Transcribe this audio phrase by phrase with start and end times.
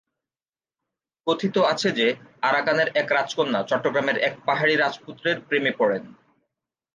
[1.27, 2.07] কথিত আছে যে,
[2.41, 6.03] আরাকানের এক রাজকন্যা চট্টগ্রামের এক পাহাড়ি রাজপুত্রের প্রেমে পড়েন।